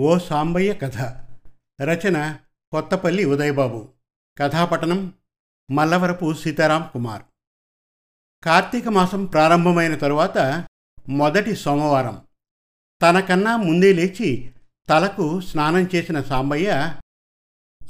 [0.00, 0.98] ఓ సాంబయ్య కథ.
[1.82, 2.38] రచన
[2.72, 3.88] కొత్తపల్లి ఉదయబాబు.
[4.38, 5.14] కథాపటనం
[5.70, 7.22] మల్లవరపు సీతారాం కుమార్.
[8.44, 10.66] కార్తీక మాసం ప్రారంభమైన తరువాత
[11.08, 12.26] మొదటి సోమవారం.
[13.02, 14.50] తనకన్నా ముందే లేచి
[14.88, 16.96] తలకు స్నానం చేసిన సాంబయ్య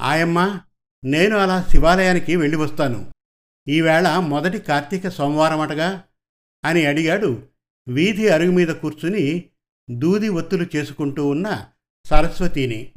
[0.01, 0.61] ఆయమ్మ
[1.05, 3.13] నేను అలా శివాలయానికి వెళ్ళి వస్తాను.
[3.69, 6.05] ఈవేళ మొదటి కార్తీక సోమవారం అటగా?
[6.65, 7.49] అని అడిగాడు.
[7.89, 9.51] వీధి అరుగు మీద కూర్చుని
[9.91, 11.71] దూది ఒత్తులు చేసుకుంటూ ఉన్న
[12.11, 12.93] సరస్వతిని.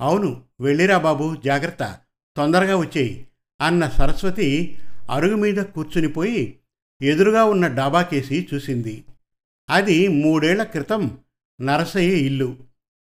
[0.00, 1.98] అవును వెళ్ళిరా బాబు జాగ్రత్త
[2.36, 3.26] తొందరగా వచ్చేయి
[3.60, 4.78] అన్న సరస్వతి
[5.10, 6.58] అరుగు మీద కూర్చునిపోయి
[7.02, 9.04] ఎదురుగా ఉన్న డాబాకేసి చూసింది.
[9.70, 11.18] అది మూడేళ్ళ క్రితం
[11.60, 12.56] నరసయ్య ఇల్లు.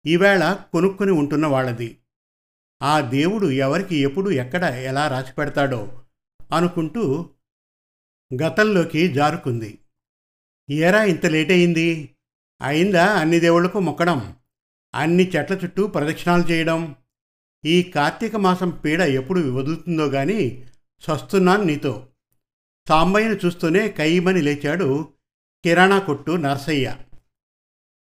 [0.06, 1.98] ఈవేళ కొనుక్కొని ఉంటున్న వాళ్ళది.
[2.84, 6.02] ఆ దేవుడు ఎవరికి ఎప్పుడు ఎక్కడ ఎలా రాసి పెడతాడో
[6.54, 7.30] అనుకుంటూ
[8.44, 9.80] గతంలోకి జారుకుంది.
[10.72, 12.16] ఏరా ఇంత లేట్ అయింది?
[12.62, 14.36] అయిందా అన్ని దేవుళ్ళకు మొక్కడం?
[14.96, 16.96] అన్ని చెట్ల చుట్టూ ప్రదక్షిణాలు చేయడం.
[17.66, 22.08] ఈ కార్తీక మాసం పీడ ఎప్పుడు వదులుతుందో గాని చస్తున్నాను నీతో.
[22.88, 25.14] సాంబయ్యను చూస్తూనే కయ్యమని లేచాడు
[25.64, 26.98] కిరాణా కొట్టు నర్సయ్య.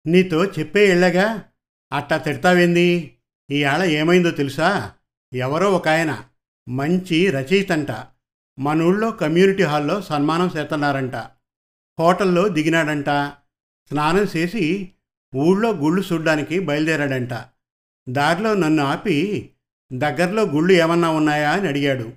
[0.07, 1.45] నీతో చెప్పే ఎళ్ళగా
[1.93, 3.17] అట్టా తిడతావేంది?
[3.51, 4.93] ఈయాళ ఏమైందో తెలుసా?
[5.35, 6.25] ఎవరో ఒక ఆయన
[6.69, 7.89] మంచి రచయితంట.
[8.59, 11.15] మన ఊళ్ళో కమ్యూనిటీ హాల్లో సన్మానం చేస్తున్నారంట
[11.99, 13.09] హోటల్లో దిగినాడంట.
[13.89, 14.93] స్నానం చేసి
[15.35, 17.29] ఊళ్ళో గుళ్ళు చూడ్డానికి బయలుదేరాడంట.
[18.09, 19.51] దారిలో నన్ను ఆపి
[19.93, 21.51] దగ్గరలో గుళ్ళు ఏమన్నా ఉన్నాయా?
[21.51, 22.13] అని అడిగాడు.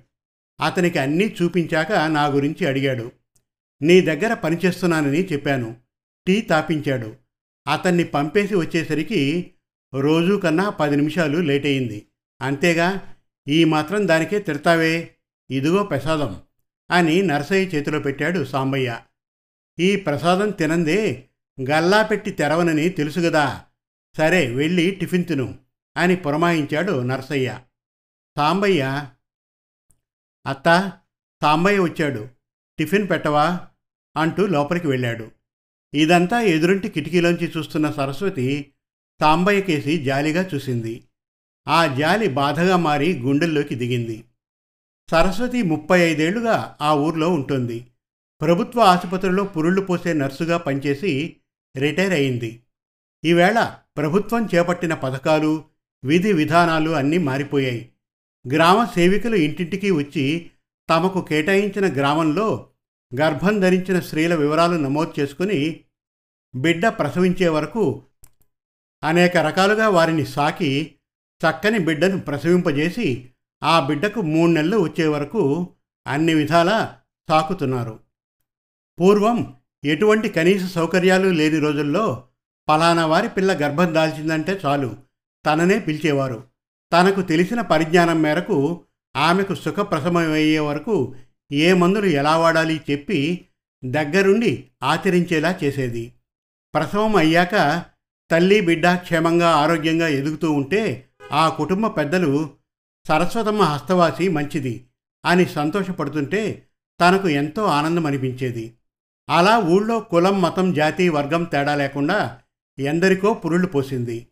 [0.60, 3.12] అతనికి అన్నీ చూపించాక నా గురించి అడిగాడు.
[3.82, 5.76] నీ దగ్గర పనిచేస్తున్నానని చెప్పాను.
[6.26, 7.16] టీ తాపించాడు.
[7.72, 9.54] అతన్ని పంపేసి వచ్చేసరికి
[9.94, 12.06] రోజు కన్నా పది నిమిషాలు లేట్ అయింది
[12.42, 13.14] అంతేగా
[13.48, 15.10] ఈ మాత్రం దానికే తిడతావే?
[15.50, 16.40] ఇదిగో ప్రసాదం
[16.90, 19.00] అని నరసయ్య చేతిలో పెట్టాడు సాంబయ్య.
[19.80, 21.24] ఈ ప్రసాదం తినందే
[21.68, 23.64] గల్లా పెట్టి తెరవనని తెలుసుగదా
[24.16, 25.58] సరే వెళ్ళి టిఫిన్ తిను
[25.96, 27.60] అని పురమాయించాడు నరసయ్య.
[28.36, 29.08] సాంబయ్య
[30.46, 30.92] అత్త
[31.42, 32.28] సాంబయ్య వచ్చాడు.
[32.78, 33.66] టిఫిన్ పెట్టవా?
[34.16, 35.30] అంటూ లోపలికి వెళ్ళాడు.
[35.94, 38.72] ఇదంతా ఎదురింటి కిటికీలోంచి చూస్తున్న సరస్వతి
[39.20, 41.04] సాంబయ్య కేసి జాలిగా చూసింది.
[41.68, 44.24] ఆ జాలి బాధగా మారి గుండెల్లోకి దిగింది.
[45.10, 47.86] సరస్వతి ముప్పై ఐదేళ్ళుగా ఆ ఊర్లో ఉంటుంది.
[48.40, 51.36] ప్రభుత్వ ఆసుపత్రిలో పురుళ్ళు పోసే నర్సుగా పనిచేసి
[51.76, 52.62] రిటైర్ అయింది.
[53.24, 55.64] ఈవేళ ప్రభుత్వం చేపట్టిన పథకాలు
[56.04, 57.92] విధి విధానాలు అన్నీ మారిపోయాయి.
[58.52, 60.50] గ్రామ సేవికలు ఇంటింటికి వచ్చి
[60.90, 62.68] తమకు కేటాయించిన గ్రామంలో
[63.20, 65.80] గర్భం ధరించిన స్త్రీల వివరాలు నమోదు చేసుకుని
[66.54, 68.02] బిడ్డ ప్రసవించే వరకు
[69.04, 70.94] అనేక రకాలుగా వారిని సాకి
[71.40, 73.30] చక్కని బిడ్డను ప్రసవింపజేసి
[73.62, 75.72] ఆ బిడ్డకు మూడు నెలలు వచ్చే వరకు
[76.06, 76.98] అన్ని విధాలా
[77.28, 78.00] సాకుతున్నారు.
[79.00, 82.24] పూర్వం ఎటువంటి కనీస సౌకర్యాలు లేని రోజుల్లో
[82.68, 84.96] పలానా వారి పిల్ల గర్భం దాల్చిందంటే చాలు.
[85.46, 86.44] తననే పిలిచేవారు.
[86.92, 88.84] తనకు తెలిసిన పరిజ్ఞానం మేరకు
[89.16, 91.14] ఆమెకు సుఖప్రసమయ్యే వరకు
[91.52, 93.46] ఏ మందులు ఎలా వాడాలి చెప్పి
[93.84, 96.12] దగ్గరుండి ఆచరించేలా చేసేది.
[96.74, 97.84] ప్రసవం అయ్యాక
[98.30, 102.50] తల్లి బిడ్డ క్షేమంగా ఆరోగ్యంగా ఎదుగుతూ ఉంటే ఆ కుటుంబ పెద్దలు
[103.08, 104.86] సరస్వతమ్మ హస్తవాసి మంచిది
[105.24, 106.66] అని సంతోషపడుతుంటే
[107.00, 108.74] తనకు ఎంతో ఆనందం అనిపించేది
[109.30, 112.38] అలా ఊళ్ళో కులం మతం జాతి వర్గం తేడా లేకుండా
[112.78, 114.26] ఎందరికో పురుళ్ళు పోసింది.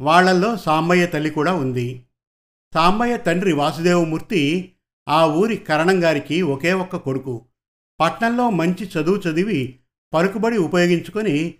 [0.00, 2.02] వాళ్ళల్లో సాంబయ్య తల్లి కూడా ఉంది.
[2.74, 4.72] సాంబయ్య తండ్రి వాసుదేవమూర్తి
[5.08, 7.46] ఆ ఊరి కరణంగారికి ఒకే ఒక్క కొడుకు.
[8.00, 9.78] పట్నంలో మంచి చదువు చదివి
[10.14, 11.54] పలుకుబడి ఉపయోగించుకొని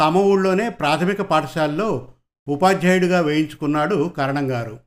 [0.00, 2.08] తమ ఊళ్ళోనే ప్రాథమిక పాఠశాలలో
[2.48, 4.80] ఉపాధ్యాయుడిగా వేయించుకున్నాడు కరణంగారు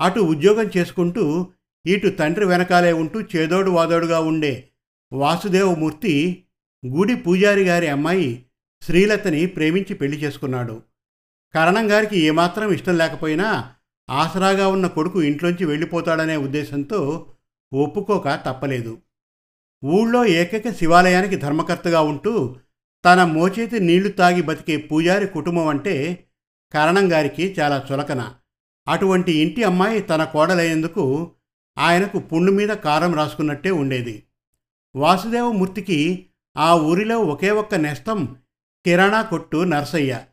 [0.00, 1.46] అటు ఉద్యోగం చేసుకుంటూ
[1.86, 4.68] ఇటు తండ్రి వెనకాలే ఉంటూ చేదోడు వాదోడుగా ఉండే
[5.12, 6.42] వాసుదేవమూర్తి
[6.86, 8.44] గుడి పూజారి గారి అమ్మాయి
[8.82, 10.82] శ్రీలతని ప్రేమించి పెళ్ళి చేసుకున్నాడు.
[11.54, 13.72] కరణంగారికి ఏమాత్రం ఇష్టం లేకపోయినా
[14.10, 17.26] ఆసరాగా ఉన్న కొడుకు ఇంట్లోంచి వెళ్ళిపోతాడనే ఉద్దేశంతో
[17.74, 18.98] ఒప్పుకోక తప్పలేదు.
[19.84, 22.56] ఊళ్ళో ఏకైక శివాలయానికి ధర్మకర్తగా ఉంటూ
[23.04, 26.24] తన మోచేతి నీళ్ళు తాగి బతికే పూజారి కుటుంబం అంటే
[26.72, 28.34] కరణంగారికి చాలా చులకన.
[28.88, 31.30] అటువంటి ఇంటి అమ్మాయి తన కోడలయ్యేందుకు
[31.78, 34.22] ఆయనకు పుండు మీద కారం రాసుకున్నట్టే ఉండేది.
[34.96, 36.26] వాసుదేవమూర్తికి
[36.58, 38.36] ఆ ఊరిలో ఒకే ఒక్క నెస్తం
[38.84, 40.24] కిరాణా కొట్టు నర్సయ్య.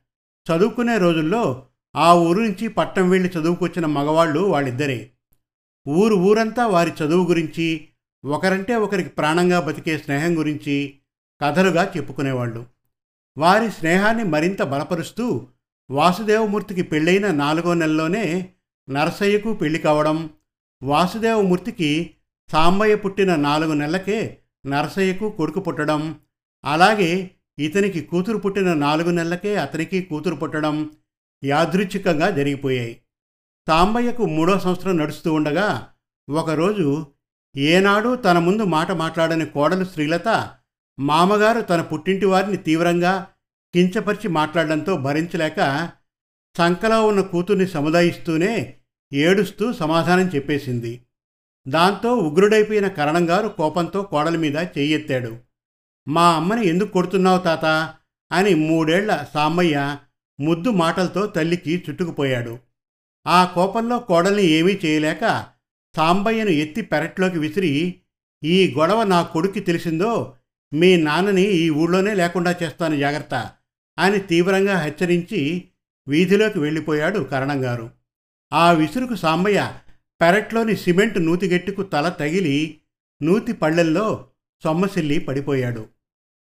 [0.52, 1.66] చదువుకునే రోజుల్లో
[1.96, 5.12] ఆ ఊరు నుంచి పట్టం వెళ్ళి చదువుకొచ్చిన మగవాళ్ళు వాళ్ళిద్దరే.
[5.88, 7.88] ఊరు ఊరంతా వారి చదువు గురించి
[8.26, 11.00] ఒకరంటే ఒకరికి ప్రాణంగా బతికే స్నేహం గురించి
[11.42, 12.66] కథలుగా చెప్పుకునేవాళ్ళు.
[13.38, 15.48] వారి స్నేహాన్ని మరింత బలపరుస్తూ
[15.92, 18.50] వాసుదేవమూర్తికి పెళ్ళైన నాలుగో నెలలోనే
[18.90, 20.30] నరసయ్యకు పెళ్ళి కావడం
[20.84, 22.16] వాసుదేవమూర్తికి
[22.52, 26.20] సాంబయ్య పుట్టిన నాలుగు నెలలకే నరసయ్యకు కొడుకు పుట్టడం
[26.64, 30.92] అలాగే ఇతనికి కూతురు పుట్టిన నాలుగు నెలలకే అతనికి కూతురు పుట్టడం
[31.44, 33.00] యాదృచ్ఛికంగా జరిగిపోయాయి.
[33.68, 35.88] తాంబయ్యకు మూడో సంవత్సరం నడుస్తూ ఉండగా
[36.30, 37.06] ఒకరోజు
[37.58, 40.54] ఏనాడు తన ముందు మాట మాట్లాడని కోడలు శ్రీలత
[41.00, 43.28] మామగారు తన పుట్టింటి వారిని తీవ్రంగా
[43.74, 45.90] కించపరిచి మాట్లాడడంతో భరించలేక
[46.58, 48.76] సంకలో ఉన్న కూతుర్ని సముదాయిస్తూనే
[49.14, 51.02] ఏడుస్తూ సమాధానం చెప్పేసింది.
[51.68, 55.38] దాంతో ఉగ్రుడైపోయిన కరణంగారు కోపంతో కోడలి మీద చెయ్యెత్తాడు.
[56.08, 57.66] మా అమ్మని ఎందుకు కొడుతున్నావు తాత?
[58.32, 59.98] అని మూడేళ్ళ సామయ్య
[60.40, 62.60] ముద్దు మాటలతో తల్లికి చుట్టుకుపోయాడు.
[63.28, 65.46] ఆ కోపంలో కోడల్ని ఏమీ చేయలేక
[65.96, 67.96] సాంబయ్యను ఎత్తి పెరట్లోకి విసిరి
[68.44, 70.36] ఈ గొడవ నా కొడుక్కి తెలిసిందో
[70.74, 73.52] మీ నాన్నని ఈ ఊళ్ళోనే లేకుండా చేస్తాను జాగ్రత్త
[74.00, 75.70] అని తీవ్రంగా హెచ్చరించి
[76.08, 77.90] వీధిలోకి వెళ్ళిపోయాడు కరణంగారు
[78.54, 79.74] ఆ విసురుకు సాంబయ్య
[80.24, 82.80] పెరట్లోని సిమెంట్ నూతిగెట్టుకు తల తగిలి
[83.24, 84.28] నూతి పళ్ళెల్లో
[84.64, 85.90] సొమ్మసిల్లి పడిపోయాడు.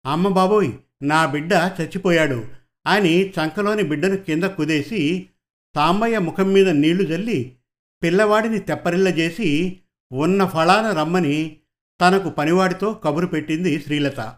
[0.05, 0.71] అమ్మ బాబోయ్
[1.03, 2.45] నా బిడ్డ చచ్చిపోయాడు
[2.87, 5.29] అని చంకలోని బిడ్డను కింద కుదేసి
[5.75, 7.55] సాంబయ్య ముఖం మీద నీళ్ళు జల్లి
[8.03, 9.79] పిల్లవాడిని తెప్పరిల్లజేసి
[10.11, 11.57] ఉన్న ఫలాన రమ్మని
[12.01, 14.35] తనకు పనివాడితో కబురు పెట్టింది శ్రీలత.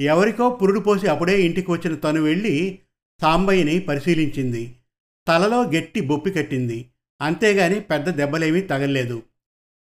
[0.00, 2.78] ఎవరికో పురుడు పోసి అప్పుడే ఇంటికి వచ్చిన తను వెళ్ళి
[3.20, 4.76] సాంబయ్యని పరిశీలించింది.
[5.28, 6.89] తలలో గట్టి బొప్పి కట్టింది.
[7.20, 9.22] అంతేగాని పెద్ద దెబ్బలేమీ తగల్లేదు.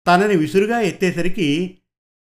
[0.08, 1.78] తనని విసురుగా ఎత్తేసరికి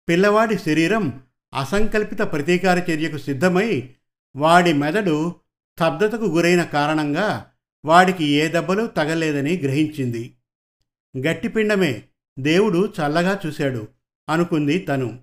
[0.08, 1.22] పిల్లవాడి శరీరం
[1.54, 3.90] అసంకల్పిత ప్రతీకార చర్యకు సిద్ధమై
[4.36, 5.34] వాడి మెదడు
[5.78, 7.46] స్తబ్దతకు గురైన కారణంగా
[7.84, 10.34] వాడికి ఏ దెబ్బలు తగలేదని గ్రహించింది.
[11.18, 12.02] గట్టిపిండమే
[12.38, 13.88] దేవుడు చల్లగా చూశాడు
[14.28, 15.18] అనుకుంది తను.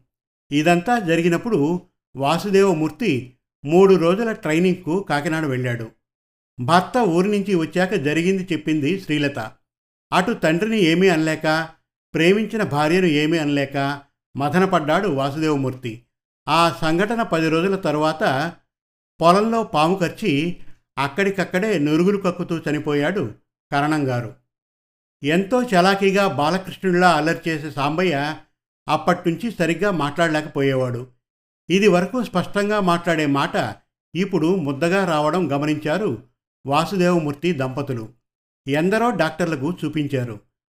[0.51, 1.81] ఇదంతా జరిగినప్పుడు
[2.15, 3.33] వాసుదేవమూర్తి
[3.65, 5.91] మూడు రోజుల ట్రైనింగ్కు కాకినాడ వెళ్ళాడు.
[6.59, 9.51] భర్త ఊరి నుంచి వచ్చాక జరిగింది చెప్పింది శ్రీలత.
[10.13, 11.69] అటు తండ్రిని ఏమీ అనలేక
[12.13, 14.01] ప్రేమించిన భార్యను ఏమీ అనలేక
[14.37, 16.03] మదనపడ్డాడు వాసుదేవమూర్తి.
[16.49, 18.53] ఆ సంఘటన పది రోజుల తరువాత
[19.21, 20.61] పొలంలో పాము కరిచి
[20.97, 23.33] అక్కడికక్కడే నురుగులు కక్కుతూ చనిపోయాడు
[23.71, 24.35] కరణంగారు.
[25.23, 28.35] ఎంతో చలాకీగా బాలకృష్ణుడిలా అల్లరి చేసే సాంబయ్య
[28.89, 31.07] అప్పట్నుంచి సరిగ్గా మాట్లాడలేకపోయేవాడు.
[31.69, 33.75] ఇది వరకు స్పష్టంగా మాట్లాడే మాట
[34.15, 36.23] ఇప్పుడు ముద్దగా రావడం గమనించారు
[36.65, 38.09] వాసుదేవమూర్తి దంపతులు.
[38.67, 40.39] ఎందరో డాక్టర్లకు చూపించారు.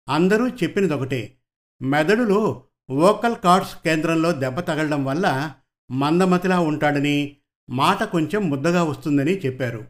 [0.10, 1.38] అందరూ చెప్పినదొకటే.
[1.82, 5.54] మెదడులో వోకల్ కార్డ్స్ కేంద్రంలో దెబ్బ తగలడం వల్ల
[5.92, 7.38] మందమతిలా ఉంటాడని
[7.70, 9.88] మాట కొంచెం ముద్దగా వస్తుందని చెప్పారు.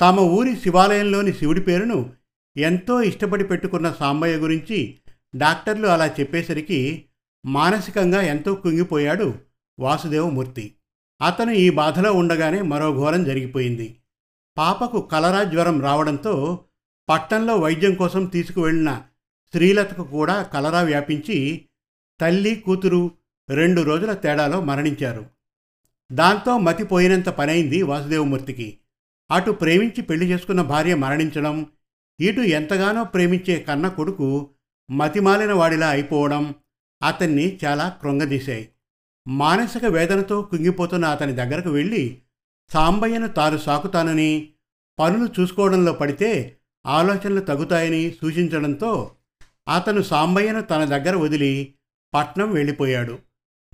[0.00, 2.12] తమ ఊరి శివాలయంలోని శివుడి పేరును
[2.56, 4.98] ఎంతో ఇష్టపడి పెట్టుకున్న సాంబయ్య గురించి
[5.36, 7.04] డాక్టర్లు అలా చెప్పేసరికి
[7.46, 9.34] మానసికంగా ఎంతో కుంగిపోయాడు
[9.80, 10.74] వాసుదేవమూర్తి.
[11.26, 13.96] అతను ఈ బాధలో ఉండగానే మరో ఘోరం జరిగిపోయింది.
[14.58, 16.64] పాపకు కలరా జ్వరం రావడంతో
[17.08, 19.02] పట్టణంలో వైద్యం కోసం తీసుకువెళ్ళిన
[19.52, 21.64] శ్రీలతకు కూడా కలరా వ్యాపించి
[22.20, 23.10] తల్లి కూతురు
[23.50, 25.26] రెండు రోజుల తేడాలో మరణించారు.
[26.12, 28.78] దాంతో మతిపోయినంత పనైంది వాసుదేవమూర్తికి.
[29.30, 31.66] అటు ప్రేమించి పెళ్ళి చేసుకున్న భార్య మరణించడం
[32.20, 34.50] ఇటు ఎంతగానో ప్రేమించే కన్న కొడుకు
[34.90, 36.54] మతిమాలిన వాడిలా అయిపోవడం
[37.02, 38.68] అతన్ని చాలా కృంగదీశాయి.
[39.28, 42.22] మానసిక వేదనతో కుంగిపోతున్న అతని దగ్గరకు వెళ్ళి
[42.72, 44.48] సాంబయ్యను తాను సాకుతానని
[44.98, 46.57] పనులు చూసుకోవడంలో పడితే
[46.88, 49.14] ఆలోచనలు తగ్గుతాయని సూచించడంతో
[49.74, 51.74] అతను సాంబయ్యను తన దగ్గర వదిలి
[52.14, 53.18] పట్నం వెళ్ళిపోయాడు.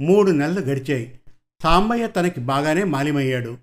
[0.00, 1.20] మూడు నెలలు గడిచాయి.
[1.62, 3.58] సాంబయ్య తనకి బాగానే మాలిమయ్యాడు.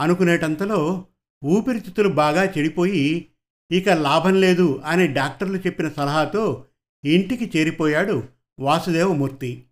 [0.00, 1.06] అనుకునేటంతలో
[1.44, 3.28] ఊపిరితిత్తులు బాగా చెడిపోయి
[3.72, 6.64] ఇక లాభం లేదు అని డాక్టర్లు చెప్పిన సలహాతో
[7.04, 8.22] ఇంటికి చేరిపోయాడు
[8.60, 9.64] వాసుదేవమూర్తి.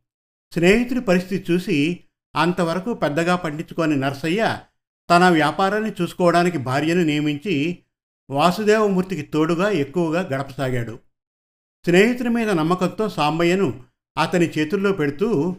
[0.53, 2.01] స్నేహితుడి పరిస్థితి చూసి
[2.37, 4.59] అంతవరకు పెద్దగా పట్టించుకోని నర్సయ్య
[5.11, 7.79] తన వ్యాపారాన్ని చూసుకోవడానికి భార్యను నియమించి
[8.33, 10.99] వాసుదేవమూర్తికి తోడుగా ఎక్కువగా గడపసాగాడు.
[11.85, 13.85] స్నేహితుని మీద నమ్మకంతో సాంబయ్యను
[14.19, 15.57] అతని చేతుల్లో పెడుతూ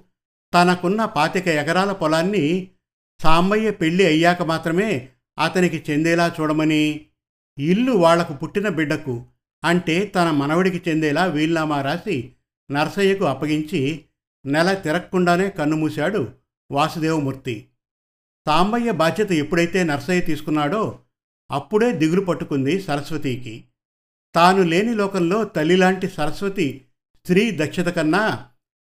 [0.53, 2.67] తనకున్న పాతిక ఎకరాల పొలాన్ని
[3.21, 7.05] సాంబయ్య పెళ్ళి అయ్యాక మాత్రమే అతనికి చెందేలా చూడమని
[7.59, 9.25] ఇల్లు వాళ్ళకు పుట్టిన బిడ్డకు
[9.65, 12.33] అంటే తన మనవడికి చెందేలా వీల్నామా రాసి
[12.71, 14.05] నరసయ్యకు అప్పగించి
[14.45, 16.31] నెల తిరగకుండానే కన్నుమూశాడు
[16.71, 17.67] వాసుదేవమూర్తి.
[18.47, 20.99] సాంబయ్య బాధ్యత ఎప్పుడైతే నర్సయ్య తీసుకున్నాడో
[21.53, 23.63] అప్పుడే దిగులు పట్టుకుంది సరస్వతికి.
[24.35, 28.45] తాను లేని లోకంలో తల్లిలాంటి సరస్వతి స్త్రీ దక్షత కన్నా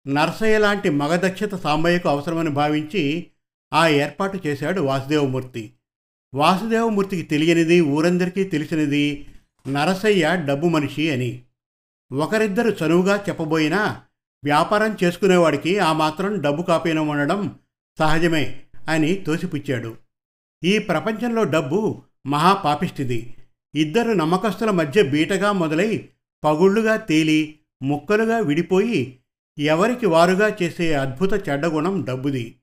[0.08, 3.28] నరసయ్య లాంటి మగదక్షత సాంబయ్యకు అవసరమని భావించి
[3.74, 5.74] ఆ ఏర్పాటు చేశాడు వాసుదేవమూర్తి.
[6.36, 9.28] వాసుదేవమూర్తికి తెలియనిది ఊరందరికీ తెలిసినది
[9.68, 11.42] నరసయ్య డబ్బు మనిషి అని.
[12.14, 14.02] ఒకరిద్దరు చనువుగా చెప్పబోయినా
[14.44, 17.60] వ్యాపారం చేసుకునేవాడికి ఆ మాత్రం డబ్బు కాపీనం ఉండడం
[18.00, 19.98] సహజమే అని తోసిపుచ్చాడు.
[20.64, 23.36] ఈ ప్రపంచంలో డబ్బు మహాపాపిష్టిది.
[23.75, 26.10] ఇద్దరు నమ్మకస్తుల మధ్య బీటగా మొదలై
[26.44, 29.20] పగుళ్ళుగా తేలి ముక్కలుగా విడిపోయి
[29.60, 32.55] ఎవరికి వారుగా చేసే అద్భుత చెడ్డగుణం డబ్బుది.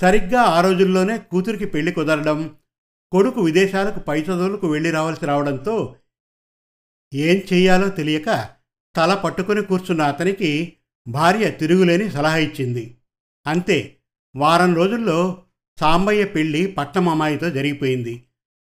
[0.00, 2.54] సరిగ్గా ఆ రోజుల్లోనే కూతురికి పెళ్ళి కుదరడం
[3.12, 5.96] కొడుకు విదేశాలకు పై చదువులకు వెళ్ళి రావాల్సి రావడంతో
[7.14, 8.48] ఏం చెయ్యాలో తెలియక
[8.96, 10.76] తల పట్టుకుని కూర్చున్న అతనికి
[11.08, 12.96] భార్య తిరుగులేని సలహా ఇచ్చింది.
[13.46, 13.96] అంతే
[14.36, 15.42] వారం రోజుల్లో
[15.80, 18.22] సాంబయ్య పెళ్ళి పట్నం అమ్మాయితో జరిగిపోయింది.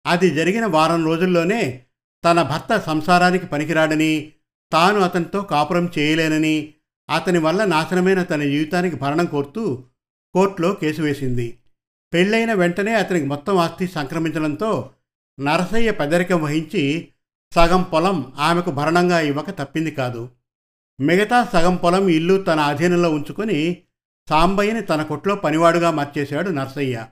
[0.08, 1.84] అది జరిగిన వారం రోజుల్లోనే
[2.26, 4.32] తన భర్త సంసారానికి పనికిరాడని
[4.72, 6.74] తాను అతనితో కాపురం చేయలేనని
[7.10, 9.84] అతని వల్ల నాశనమైన తన జీవితానికి భరణం కోరుతూ
[10.34, 11.58] కోర్టులో కేసు వేసింది.
[12.14, 14.92] పెళ్ళైన వెంటనే అతనికి మొత్తం ఆస్తి సంక్రమించడంతో
[15.40, 17.08] నరసయ్య పెదరికం వహించి
[17.56, 20.30] సగం పొలం ఆమెకు భరణంగా ఇవ్వక తప్పింది కాదు.
[21.00, 23.78] మిగతా సగం పొలం ఇల్లు తన అధీనంలో ఉంచుకొని
[24.30, 27.06] సాంబయ్యని తన కొట్లో పనివాడుగా మార్చేశాడు నరసయ్య.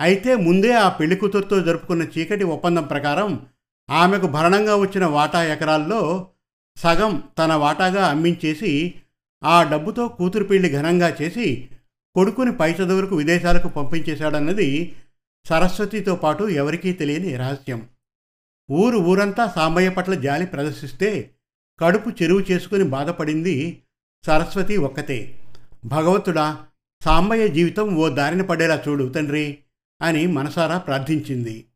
[0.00, 3.46] అయితే ముందే ఆ పెళ్ళి కూతురుతో జరుపుకున్న చీకటి ఒప్పందం ప్రకారం
[3.90, 6.30] ఆమెకు భరణంగా వచ్చిన వాటా ఎకరాల్లో
[6.76, 8.94] సగం తన వాటాగా అమ్మించేసి
[9.44, 11.68] ఆ డబ్బుతో కూతురు పెళ్ళి ఘనంగా చేసి
[12.14, 14.94] కొడుకుని పై చదువులకు విదేశాలకు పంపించేశాడన్నది
[15.48, 17.88] సరస్వతితో పాటు ఎవరికీ తెలియని రహస్యం.
[18.70, 21.30] ఊరు ఊరంతా సాంబయ్య పట్ల జాలి ప్రదర్శిస్తే
[21.80, 23.82] కడుపు చెరువు చేసుకుని బాధపడింది
[24.26, 25.38] సరస్వతి ఒక్కతే.
[25.84, 26.58] భగవంతుడా
[27.04, 29.58] సాంబయ్య జీవితం ఓ దారిన పడేలా చూడు తండ్రి.
[30.02, 31.68] అని మనసారా ప్రార్థించింది.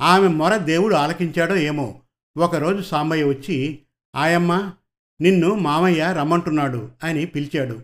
[0.00, 2.02] ఆమె మొర దేవుడు ఆలకించాడో ఏమో.
[2.36, 3.82] ఒకరోజు సాంబయ్య వచ్చి
[4.16, 4.72] ఆయమ్మ
[5.20, 7.82] నిన్ను మామయ్య రమ్మంటున్నాడు అని పిలిచాడు.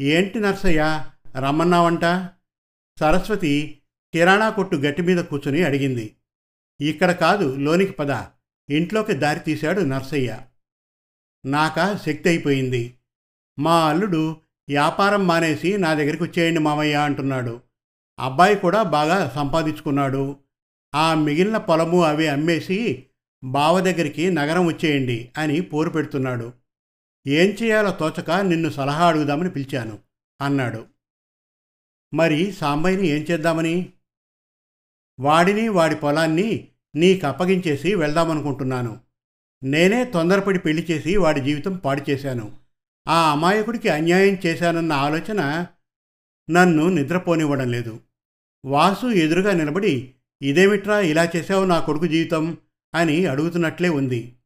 [0.00, 1.04] ఏంటి నర్సయ్య
[1.38, 2.30] రమ్మన్నావంట?
[3.00, 3.80] సరస్వతి
[4.12, 6.16] కిరాణా కొట్టు గట్టి మీద కూర్చుని అడిగింది.
[6.80, 8.10] ఇక్కడ కాదు లోనికి పద.
[8.70, 10.40] ఇంట్లోకి దారి తీశాడు నర్సయ్య.
[11.46, 12.94] నాక శక్తి అయిపోయింది.
[13.58, 14.36] మా అల్లుడు
[14.68, 17.60] వ్యాపారం మానేసి నా దగ్గరికి వచ్చేయండి మామయ్య అంటున్నాడు.
[18.18, 20.36] అబ్బాయి కూడా బాగా సంపాదించుకున్నాడు.
[20.94, 23.06] ఆ మిగిలిన పొలము అవి అమ్మేసి
[23.44, 26.52] బావ దగ్గరికి నగరం వచ్చేయండి అని పోరు పెడుతున్నాడు.
[27.26, 29.98] ఏం చేయాలో తోచక నిన్ను సలహా అడుగుదామని పిలిచాను
[30.40, 30.86] అన్నాడు.
[32.14, 33.92] మరి సాంబయ్యని ఏం చేద్దామని?
[35.20, 39.00] వాడిని వాడి పొలాన్ని నీకు అప్పగించేసి వెళ్దామనుకుంటున్నాను.
[39.62, 42.56] నేనే తొందరపడి పెళ్ళి చేసి వాడి జీవితం పాడు చేశాను.
[43.08, 45.66] ఆ అమాయకుడికి అన్యాయం చేశానన్న ఆలోచన
[46.50, 48.00] నన్ను నిద్రపోనివ్వడం లేదు
[48.64, 52.58] వాసు ఎదురుగా నిలబడి ఇదేమిట్రా ఇలా చేసావు నా కొడుకు జీవితం?
[52.94, 54.36] అని అడుగుతున్నట్లే ఉంది.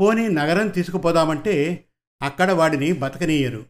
[0.00, 1.84] పోనీ నగరం తీసుకుపోదామంటే
[2.22, 3.66] అక్కడ వాడిని బతకనీయరు.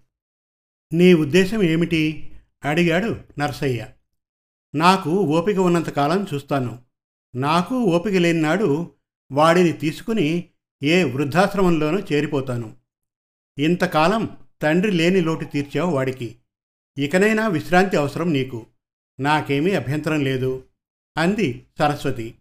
[0.93, 2.31] నీ ఉద్దేశం ఏమిటి?
[2.65, 3.89] అడిగాడు నర్సయ్య.
[4.75, 6.83] నాకు ఓపిక ఉన్నంతకాలం చూస్తాను.
[7.35, 8.91] నాకు ఓపిక లేని నాడు
[9.33, 10.49] వాడిని తీసుకుని
[10.83, 12.77] ఏ వృద్ధాశ్రమంలోనూ చేరిపోతాను.
[13.59, 16.37] ఇంతకాలం తండ్రి లేని లోటు తీర్చావు వాడికి.
[16.99, 18.67] ఇకనైనా విశ్రాంతి అవసరం నీకు.
[19.21, 20.65] నాకేమీ అభ్యంతరం లేదు.
[21.19, 22.35] అంది సరస్వతి.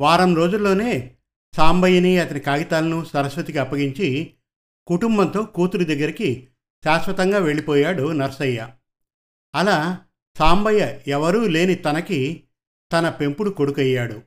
[0.00, 1.14] వారం రోజుల్లోనే
[1.56, 4.30] సాంబయ్యని అతని కాగితాలను సరస్వతికి అప్పగించి
[4.86, 6.48] కుటుంబంతో కూతురి దగ్గరికి
[6.84, 8.68] శాశ్వతంగా వెళ్ళిపోయాడు నర్సయ్య.
[9.54, 9.98] అలా
[10.38, 12.42] సాంబయ్య ఎవరూ లేని తనకి
[12.92, 14.22] తన పెంపుడు కొడుకయ్యాడు.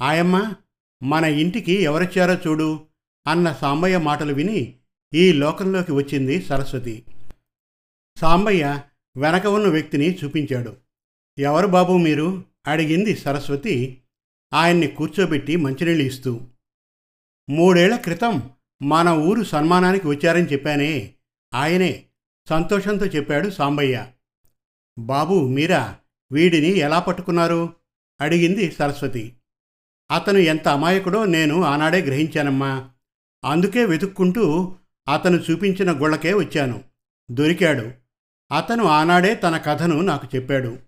[0.00, 0.54] ఆయమ్మ
[1.02, 2.80] మన ఇంటికి ఎవరొచ్చారో చూడు
[3.26, 4.76] అన్న సాంబయ్య మాటలు విని
[5.14, 7.02] ఈ లోకంలోకి వచ్చింది సరస్వతి.
[8.18, 8.82] సాంబయ్య
[9.16, 10.76] వెనక ఉన్న వ్యక్తిని చూపించాడు.
[11.38, 12.44] ఎవరు బాబు మీరు?
[12.66, 14.00] అడిగింది సరస్వతి
[14.54, 16.40] ఆయన్ని కూర్చోబెట్టి మంచినీళ్ళు ఇస్తూ.
[17.50, 18.50] మూడేళ్ళ క్రితం
[18.82, 21.14] మన ఊరు సన్మానానికి వచ్చారని చెప్పానే
[21.54, 22.04] ఆయనే
[22.48, 24.06] సంతోషంతో చెప్పాడు సాంబయ్య.
[24.98, 25.96] బాబు మీరా
[26.32, 27.74] వీడిని ఎలా పట్టుకున్నారు?
[28.20, 29.36] అడిగింది సరస్వతి.
[30.10, 32.90] అతను ఎంత అమాయకుడో నేను ఆనాడే గ్రహించానమ్మా.
[33.44, 34.74] అందుకే వెతుక్కుంటూ
[35.12, 36.84] అతను చూపించిన గుళ్ళకే వచ్చాను.
[37.30, 38.01] దొరికాడు.
[38.52, 40.78] అతను ఆనాడే తన కథను నాకు చెప్పాడు.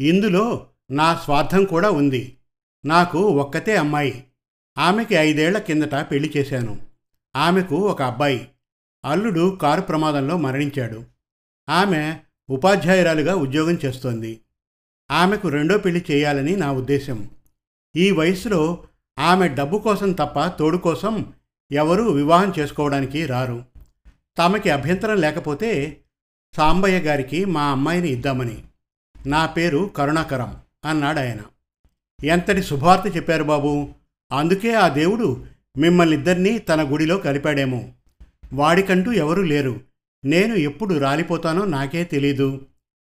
[0.00, 2.36] ఇందులో నా స్వార్థం కూడా ఉంది.
[2.84, 4.24] నాకు ఒక్కతే అమ్మాయి.
[4.78, 6.86] ఆమెకి ఐదేళ్ళ కిందట పెళ్ళి చేశాను.
[7.36, 8.48] ఆమెకు ఒక అబ్బాయి.
[9.04, 11.04] అల్లుడు కారు ప్రమాదంలో మరణించాడు.
[11.68, 12.18] ఆమె
[12.50, 14.40] ఉపాధ్యాయురాలుగా ఉద్యోగం చేస్తోంది.
[15.10, 17.30] ఆమెకు రెండో పెళ్ళి చేయాలని నా ఉద్దేశం.
[17.96, 18.86] ఈ వయసులో
[19.18, 21.32] ఆమె డబ్బు కోసం తప్ప తోడు కోసం
[21.72, 23.64] ఎవరూ వివాహం చేసుకోవడానికి రారు.
[24.38, 26.00] తమకి అభ్యంతరం లేకపోతే
[26.56, 28.64] సాంబయ్య గారికి మా అమ్మాయిని ఇద్దామని.
[29.26, 31.38] నా పేరు కరుణాకరం అన్నాడు ఆయన.
[32.24, 33.88] ఎంతటి శుభార్త చెప్పారు బాబు?
[34.32, 35.46] అందుకే ఆ దేవుడు
[35.78, 37.92] మిమ్మల్ని ఇద్దరినీ తన గుడిలో కలిపాడేమో.
[38.52, 39.80] వాడికంటూ ఎవరూ లేరు.
[40.24, 42.66] నేను ఎప్పుడు రాలిపోతానో నాకే తెలీదు.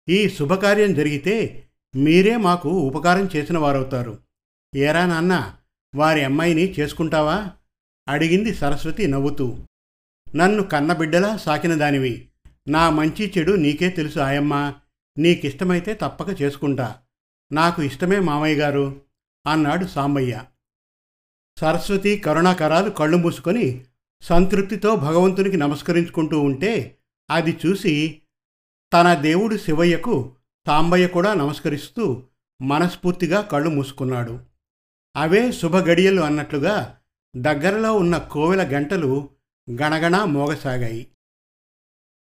[0.08, 1.64] ఈ శుభకార్యం జరిగితే
[1.96, 4.18] మీరే మాకు ఉపకారం చేసిన వారవుతారు.
[4.76, 5.54] ఏరా నాన్న
[5.94, 7.48] వారి అమ్మాయిని చేసుకుంటావా?
[8.08, 9.58] అడిగింది సరస్వతి నవ్వుతూ.
[10.36, 12.29] నన్ను కన్నబిడ్డలా సాకిన దానివి.
[12.68, 14.74] నా మంచి చెడు నీకే తెలుసు ఆయమ్మ.
[15.18, 16.96] నీకిష్టమైతే తప్పక చేసుకుంటా.
[17.52, 19.00] నాకు ఇష్టమే మామయ్య గారు
[19.46, 20.44] అన్నాడు సాంబయ్య.
[21.60, 23.84] సరస్వతి కరుణాకరాలు కళ్ళు మూసుకొని
[24.22, 26.98] సంతృప్తితో భగవంతునికి నమస్కరించుకుంటూ ఉంటే
[27.30, 28.22] అది చూసి
[28.92, 30.36] తన దేవుడు శివయ్యకు
[30.66, 32.22] సాంబయ్య కూడా నమస్కరిస్తూ
[32.62, 34.40] మనస్ఫూర్తిగా కళ్ళు మూసుకున్నాడు.
[35.16, 36.96] అవే శుభగడియలు అన్నట్లుగా
[37.36, 39.30] దగ్గరలో ఉన్న కోవెల గంటలు
[39.70, 41.09] గణగణ మోగసాగాయి.